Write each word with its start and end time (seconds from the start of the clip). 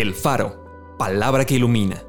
El 0.00 0.14
Faro, 0.14 0.94
palabra 0.96 1.44
que 1.44 1.56
ilumina. 1.56 2.04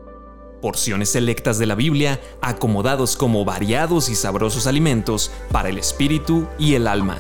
Porciones 0.62 1.10
selectas 1.10 1.58
de 1.58 1.66
la 1.66 1.74
Biblia 1.74 2.22
acomodados 2.40 3.16
como 3.16 3.46
variados 3.46 4.10
y 4.10 4.16
sabrosos 4.16 4.68
alimentos 4.68 5.32
para 5.52 5.70
el 5.70 5.80
espíritu 5.80 6.46
y 6.60 6.76
el 6.76 6.88
alma. 6.88 7.18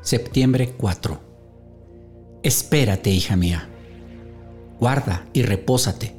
Septiembre 0.00 0.74
4. 0.76 1.20
Espérate, 2.44 3.10
hija 3.10 3.34
mía. 3.34 3.68
Guarda 4.78 5.26
y 5.32 5.42
repósate. 5.42 6.14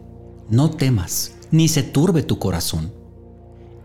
No 0.50 0.70
temas, 0.70 1.38
ni 1.52 1.70
se 1.70 1.82
turbe 1.82 2.24
tu 2.24 2.40
corazón. 2.40 2.94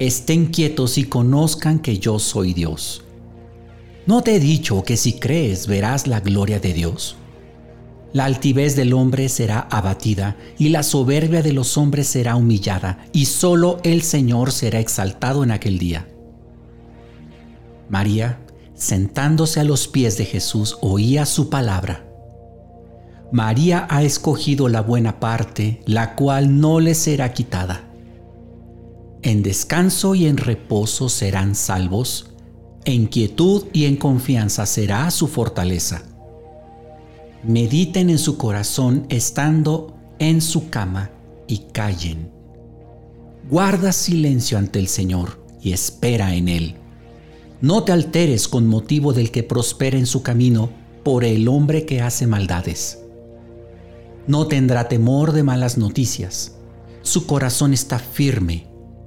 Estén 0.01 0.47
quietos 0.47 0.99
y 0.99 1.05
conozcan 1.05 1.79
que 1.79 2.01
yo 2.01 2.19
soy 2.19 2.55
Dios. 2.55 3.06
¿No 4.07 4.23
te 4.23 4.37
he 4.37 4.41
dicho 4.41 4.85
que 4.85 4.97
si 4.97 5.15
crees 5.15 5.67
verás 5.67 6.07
la 6.07 6.21
gloria 6.21 6.61
de 6.61 6.73
Dios? 6.73 7.17
La 8.13 8.25
altivez 8.25 8.77
del 8.77 8.93
hombre 8.93 9.29
será 9.29 9.67
abatida 9.69 10.37
y 10.59 10.69
la 10.69 10.85
soberbia 10.85 11.43
de 11.43 11.53
los 11.53 11.77
hombres 11.77 12.07
será 12.07 12.37
humillada, 12.37 13.05
y 13.13 13.27
solo 13.27 13.81
el 13.83 14.03
Señor 14.03 14.53
será 14.53 14.79
exaltado 14.79 15.43
en 15.43 15.51
aquel 15.51 15.81
día. 15.81 16.07
María, 17.89 18.39
sentándose 18.75 19.59
a 19.59 19.65
los 19.65 19.89
pies 19.89 20.17
de 20.17 20.25
Jesús, 20.25 20.79
oía 20.83 21.27
su 21.27 21.51
palabra. 21.51 22.07
María 23.33 23.89
ha 23.91 24.05
escogido 24.05 24.69
la 24.69 24.83
buena 24.83 25.19
parte, 25.19 25.83
la 25.85 26.15
cual 26.15 26.61
no 26.61 26.79
le 26.79 26.95
será 26.95 27.33
quitada. 27.33 27.91
En 29.23 29.43
descanso 29.43 30.15
y 30.15 30.27
en 30.27 30.37
reposo 30.37 31.09
serán 31.09 31.57
salvos, 31.57 32.36
en 32.87 33.07
quietud 33.07 33.65
y 33.73 33.85
en 33.85 33.97
confianza 33.97 34.65
será 34.65 35.11
su 35.11 35.27
fortaleza. 35.27 36.03
Mediten 37.43 38.11
en 38.11 38.19
su 38.19 38.39
corazón 38.39 39.07
estando 39.09 39.95
en 40.21 40.41
su 40.41 40.71
cama 40.71 41.11
y 41.49 41.67
callen. 41.73 42.31
Guarda 43.51 43.93
silencio 43.93 44.57
ante 44.57 44.79
el 44.79 44.87
Señor 44.87 45.45
y 45.61 45.73
espera 45.73 46.35
en 46.35 46.49
Él. 46.49 46.77
No 47.61 47.83
te 47.83 47.91
alteres 47.91 48.47
con 48.47 48.69
motivo 48.69 49.13
del 49.13 49.33
que 49.33 49.43
prospera 49.43 49.99
en 49.99 50.07
su 50.07 50.23
camino 50.23 50.71
por 51.03 51.25
el 51.25 51.49
hombre 51.49 51.87
que 51.87 52.01
hace 52.03 52.29
maldades. 52.29 53.01
No 54.29 54.47
tendrá 54.47 54.89
temor 54.89 55.33
de 55.33 55.43
malas 55.43 55.77
noticias. 55.77 56.57
Su 57.03 57.27
corazón 57.27 57.73
está 57.73 57.99
firme, 57.99 58.67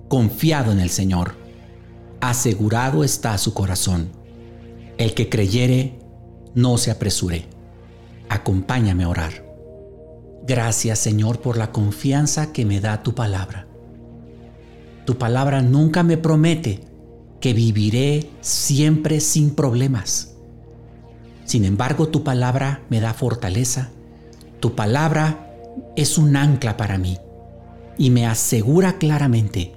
confiado 0.09 0.73
en 0.73 0.79
el 0.79 0.89
Señor 0.89 1.48
asegurado 2.21 3.03
está 3.03 3.37
su 3.37 3.53
corazón. 3.53 4.09
El 4.97 5.13
que 5.13 5.29
creyere, 5.29 5.99
no 6.55 6.77
se 6.77 6.91
apresure. 6.91 7.45
Acompáñame 8.27 9.03
a 9.03 9.09
orar. 9.09 9.45
Gracias 10.45 10.99
Señor 10.99 11.41
por 11.41 11.57
la 11.57 11.71
confianza 11.71 12.51
que 12.51 12.65
me 12.65 12.79
da 12.79 13.03
tu 13.03 13.13
palabra. 13.15 13.67
Tu 15.05 15.17
palabra 15.17 15.61
nunca 15.61 16.03
me 16.03 16.17
promete 16.17 16.81
que 17.39 17.53
viviré 17.53 18.29
siempre 18.41 19.19
sin 19.19 19.55
problemas. 19.55 20.35
Sin 21.45 21.65
embargo, 21.65 22.09
tu 22.09 22.23
palabra 22.23 22.83
me 22.89 22.99
da 22.99 23.13
fortaleza. 23.13 23.89
Tu 24.59 24.75
palabra 24.75 25.49
es 25.95 26.17
un 26.17 26.35
ancla 26.35 26.77
para 26.77 26.97
mí 26.97 27.17
y 27.97 28.09
me 28.11 28.27
asegura 28.27 28.97
claramente 28.97 29.73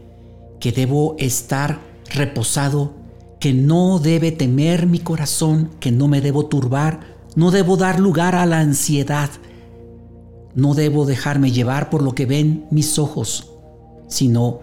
que 0.60 0.72
debo 0.72 1.16
estar 1.18 1.91
reposado, 2.14 2.94
que 3.40 3.52
no 3.52 3.98
debe 3.98 4.32
temer 4.32 4.86
mi 4.86 5.00
corazón, 5.00 5.70
que 5.80 5.90
no 5.90 6.08
me 6.08 6.20
debo 6.20 6.46
turbar, 6.46 7.00
no 7.34 7.50
debo 7.50 7.76
dar 7.76 7.98
lugar 7.98 8.34
a 8.34 8.46
la 8.46 8.60
ansiedad, 8.60 9.30
no 10.54 10.74
debo 10.74 11.06
dejarme 11.06 11.50
llevar 11.50 11.90
por 11.90 12.02
lo 12.02 12.14
que 12.14 12.26
ven 12.26 12.66
mis 12.70 12.98
ojos, 12.98 13.52
sino 14.06 14.60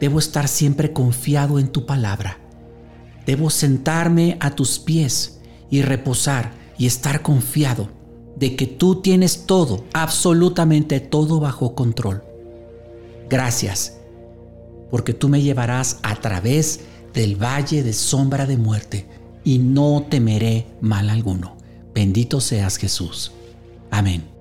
debo 0.00 0.18
estar 0.18 0.46
siempre 0.48 0.92
confiado 0.92 1.58
en 1.58 1.68
tu 1.68 1.86
palabra. 1.86 2.38
Debo 3.26 3.50
sentarme 3.50 4.36
a 4.40 4.50
tus 4.50 4.78
pies 4.78 5.40
y 5.70 5.82
reposar 5.82 6.52
y 6.76 6.86
estar 6.86 7.22
confiado 7.22 7.88
de 8.36 8.56
que 8.56 8.66
tú 8.66 9.00
tienes 9.00 9.46
todo, 9.46 9.84
absolutamente 9.92 11.00
todo 11.00 11.40
bajo 11.40 11.74
control. 11.74 12.22
Gracias 13.28 13.98
porque 14.92 15.14
tú 15.14 15.30
me 15.30 15.40
llevarás 15.40 15.98
a 16.02 16.16
través 16.16 16.80
del 17.12 17.36
valle 17.42 17.82
de 17.82 17.92
sombra 17.92 18.46
de 18.46 18.56
muerte, 18.56 19.06
y 19.44 19.58
no 19.58 20.06
temeré 20.08 20.66
mal 20.80 21.10
alguno. 21.10 21.56
Bendito 21.94 22.40
seas 22.40 22.76
Jesús. 22.76 23.32
Amén. 23.90 24.31